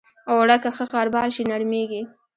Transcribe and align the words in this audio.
اوړه 0.31 0.57
که 0.63 0.69
ښه 0.75 0.85
غربال 0.91 1.29
شي، 1.35 1.43
نرمېږي 1.51 2.01